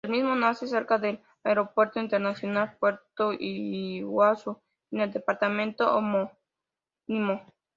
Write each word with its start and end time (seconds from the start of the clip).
El 0.03 0.09
mismo 0.13 0.33
nace 0.33 0.65
cerca 0.65 0.97
del 0.97 1.21
aeropuerto 1.43 1.99
Internacional 1.99 2.75
Puerto 2.79 3.33
Iguazú, 3.37 4.59
en 4.89 5.01
el 5.01 5.11
departamento 5.11 5.95
homónimo. 5.95 7.45